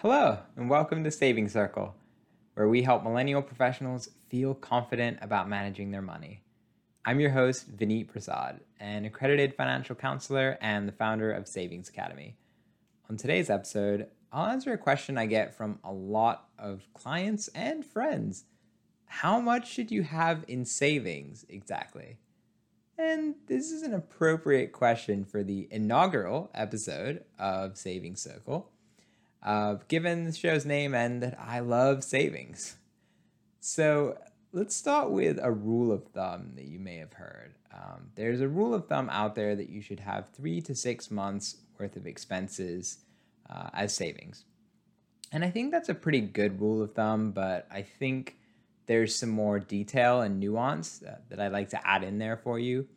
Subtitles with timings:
[0.00, 1.92] Hello, and welcome to Saving Circle,
[2.54, 6.44] where we help millennial professionals feel confident about managing their money.
[7.04, 12.36] I'm your host, Vineet Prasad, an accredited financial counselor and the founder of Savings Academy.
[13.10, 17.84] On today's episode, I'll answer a question I get from a lot of clients and
[17.84, 18.44] friends.
[19.06, 22.18] How much should you have in savings exactly?
[22.96, 28.70] And this is an appropriate question for the inaugural episode of Savings Circle
[29.42, 32.76] uh, given the show's name and that I love savings.
[33.60, 34.18] So
[34.52, 37.54] let's start with a rule of thumb that you may have heard.
[37.72, 41.10] Um, there's a rule of thumb out there that you should have three to six
[41.10, 42.98] months worth of expenses
[43.48, 44.44] uh, as savings.
[45.30, 48.36] And I think that's a pretty good rule of thumb, but I think
[48.86, 52.58] there's some more detail and nuance that, that I'd like to add in there for
[52.58, 52.88] you.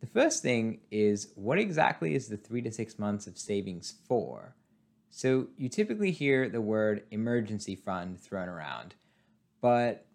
[0.00, 4.56] The first thing is what exactly is the three to six months of savings for?
[5.10, 8.94] So you typically hear the word emergency fund thrown around,
[9.60, 10.06] but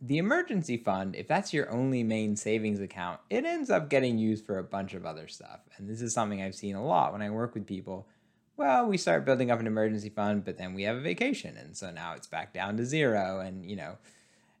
[0.00, 4.46] the emergency fund, if that's your only main savings account, it ends up getting used
[4.46, 5.60] for a bunch of other stuff.
[5.76, 8.08] And this is something I've seen a lot when I work with people.
[8.56, 11.76] Well, we start building up an emergency fund, but then we have a vacation, and
[11.76, 13.96] so now it's back down to zero, and you know,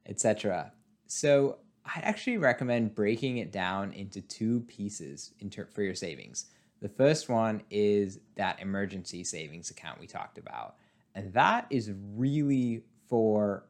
[0.06, 0.72] etc.
[1.06, 5.32] So I'd actually recommend breaking it down into two pieces
[5.72, 6.46] for your savings.
[6.80, 10.76] The first one is that emergency savings account we talked about.
[11.14, 13.64] And that is really for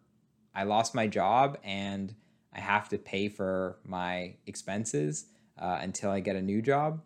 [0.55, 2.15] I lost my job and
[2.53, 5.27] I have to pay for my expenses
[5.59, 7.03] uh, until I get a new job,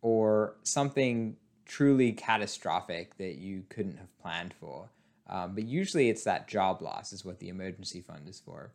[0.00, 4.90] or something truly catastrophic that you couldn't have planned for.
[5.28, 8.72] Um, but usually it's that job loss is what the emergency fund is for.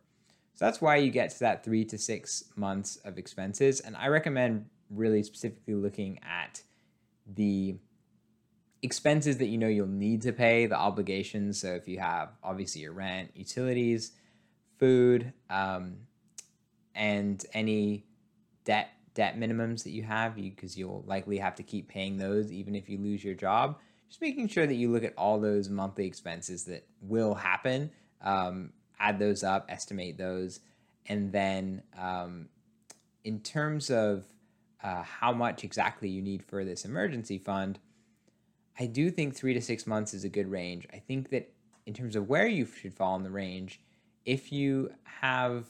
[0.54, 3.80] So that's why you get to that three to six months of expenses.
[3.80, 6.62] And I recommend really specifically looking at
[7.26, 7.76] the
[8.82, 11.60] expenses that you know you'll need to pay, the obligations.
[11.60, 14.12] So if you have obviously your rent, utilities,
[14.78, 15.96] food, um,
[16.94, 18.06] and any
[18.64, 22.52] debt debt minimums that you have, because you, will likely have to keep paying those
[22.52, 23.78] even if you lose your job.
[24.08, 27.90] Just making sure that you look at all those monthly expenses that will happen,
[28.22, 30.60] um, add those up, estimate those,
[31.06, 32.48] and then um,
[33.24, 34.24] in terms of
[34.82, 37.78] uh, how much exactly you need for this emergency fund,
[38.78, 40.86] I do think three to six months is a good range.
[40.92, 41.50] I think that
[41.86, 43.80] in terms of where you should fall in the range,
[44.24, 45.66] if you have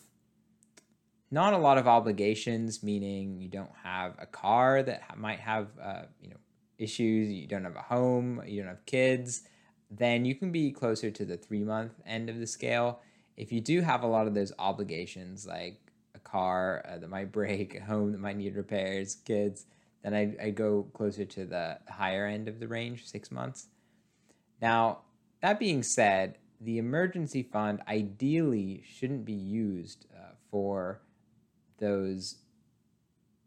[1.30, 6.02] not a lot of obligations, meaning you don't have a car that might have uh,
[6.20, 6.36] you know
[6.78, 9.42] issues, you don't have a home, you don't have kids,
[9.90, 13.00] then you can be closer to the three month end of the scale.
[13.36, 15.80] If you do have a lot of those obligations, like
[16.18, 19.66] a car uh, that might break, a home that might need repairs, kids,
[20.02, 23.68] then I I go closer to the higher end of the range, six months.
[24.60, 25.02] Now,
[25.40, 31.00] that being said, the emergency fund ideally shouldn't be used uh, for
[31.78, 32.36] those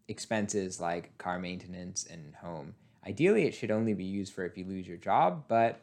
[0.08, 2.76] expenses like car maintenance and home.
[3.06, 5.82] Ideally, it should only be used for if you lose your job, but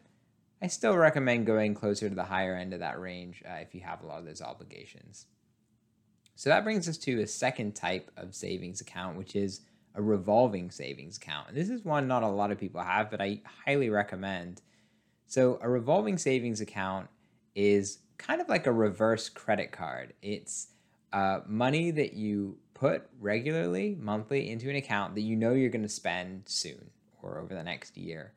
[0.62, 3.80] I still recommend going closer to the higher end of that range uh, if you
[3.82, 5.26] have a lot of those obligations.
[6.38, 9.62] So that brings us to a second type of savings account, which is
[9.96, 11.48] a revolving savings account.
[11.48, 14.62] And this is one not a lot of people have, but I highly recommend.
[15.26, 17.08] So a revolving savings account
[17.56, 20.12] is kind of like a reverse credit card.
[20.22, 20.68] It's
[21.12, 25.82] uh, money that you put regularly, monthly, into an account that you know you're going
[25.82, 26.90] to spend soon
[27.20, 28.32] or over the next year.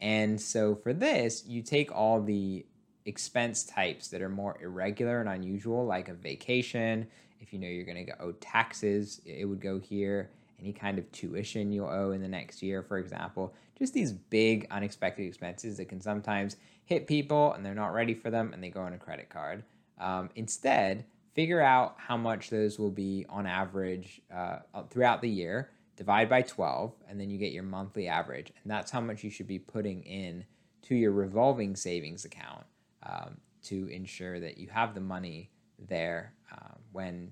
[0.00, 2.66] And so for this, you take all the
[3.04, 7.06] expense types that are more irregular and unusual, like a vacation,
[7.40, 10.30] if you know you're going to owe taxes, it would go here.
[10.58, 13.54] Any kind of tuition you'll owe in the next year, for example.
[13.78, 18.30] Just these big unexpected expenses that can sometimes hit people and they're not ready for
[18.30, 19.64] them and they go on a credit card.
[19.98, 21.04] Um, instead,
[21.34, 26.42] figure out how much those will be on average uh, throughout the year, divide by
[26.42, 28.52] 12, and then you get your monthly average.
[28.62, 30.44] And that's how much you should be putting in
[30.82, 32.64] to your revolving savings account
[33.02, 37.30] um, to ensure that you have the money there uh, when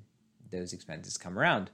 [0.53, 1.71] those expenses come around.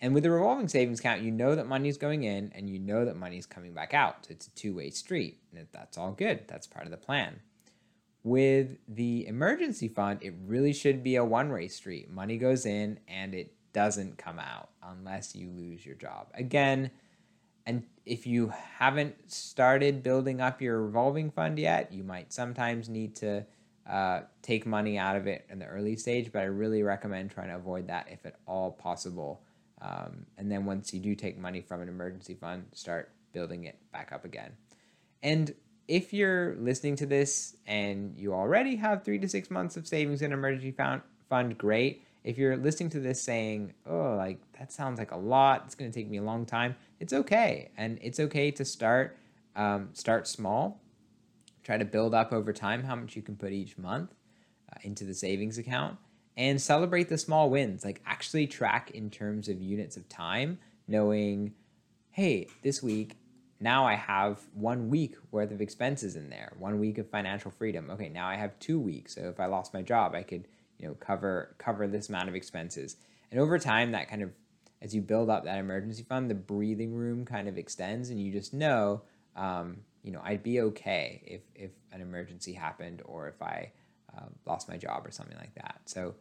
[0.00, 2.78] And with the revolving savings account, you know that money is going in and you
[2.78, 4.26] know that money is coming back out.
[4.26, 5.40] So it's a two way street.
[5.52, 6.44] And that's all good.
[6.46, 7.40] That's part of the plan.
[8.22, 12.08] With the emergency fund, it really should be a one way street.
[12.08, 16.28] Money goes in and it doesn't come out unless you lose your job.
[16.34, 16.92] Again,
[17.66, 23.16] and if you haven't started building up your revolving fund yet, you might sometimes need
[23.16, 23.44] to
[23.88, 27.48] uh, take money out of it in the early stage, but I really recommend trying
[27.48, 29.42] to avoid that if at all possible.
[29.80, 33.78] Um, and then once you do take money from an emergency fund, start building it
[33.92, 34.52] back up again.
[35.22, 35.54] And
[35.86, 40.20] if you're listening to this and you already have three to six months of savings
[40.20, 41.00] in emergency fund,
[41.30, 42.04] fund great.
[42.24, 45.90] If you're listening to this saying, oh, like that sounds like a lot, it's going
[45.90, 47.70] to take me a long time, it's okay.
[47.78, 49.16] And it's okay to start
[49.56, 50.80] um, start small.
[51.68, 54.14] Try to build up over time how much you can put each month
[54.72, 55.98] uh, into the savings account
[56.34, 57.84] and celebrate the small wins.
[57.84, 61.52] Like actually track in terms of units of time, knowing,
[62.10, 63.18] hey, this week
[63.60, 67.90] now I have one week worth of expenses in there, one week of financial freedom.
[67.90, 69.16] Okay, now I have two weeks.
[69.16, 70.48] So if I lost my job, I could,
[70.78, 72.96] you know, cover cover this amount of expenses.
[73.30, 74.30] And over time, that kind of
[74.80, 78.32] as you build up that emergency fund, the breathing room kind of extends, and you
[78.32, 79.02] just know,
[79.36, 83.72] um, you know, I'd be okay if if an emergency happened or if I
[84.16, 85.82] uh, lost my job or something like that.
[85.84, 86.14] So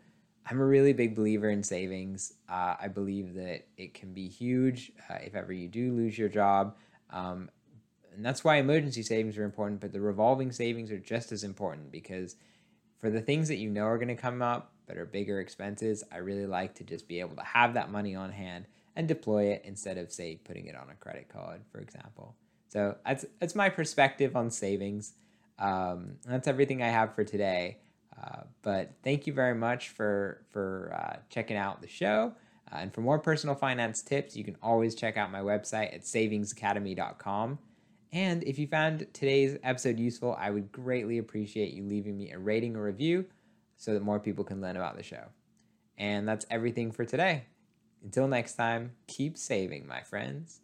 [0.45, 2.34] I'm a really big believer in savings.
[2.50, 6.28] Uh, I believe that it can be huge uh, if ever you do lose your
[6.28, 6.75] job.
[7.12, 7.50] Um,
[8.13, 11.90] and that's why emergency savings are important, but the revolving savings are just as important
[11.90, 12.36] because
[13.00, 16.04] for the things that you know are going to come up that are bigger expenses,
[16.12, 18.66] I really like to just be able to have that money on hand
[18.98, 22.36] and deploy it instead of, say, putting it on a credit card, for example.
[22.77, 25.13] So that's, that's my perspective on savings.
[25.57, 27.79] Um, that's everything I have for today.
[28.15, 32.33] Uh, but thank you very much for for uh, checking out the show.
[32.71, 36.01] Uh, and for more personal finance tips, you can always check out my website at
[36.01, 37.57] savingsacademy.com.
[38.12, 42.38] And if you found today's episode useful, I would greatly appreciate you leaving me a
[42.38, 43.25] rating or review
[43.75, 45.23] so that more people can learn about the show.
[45.97, 47.45] And that's everything for today.
[48.03, 50.62] Until next time, keep saving, my friends.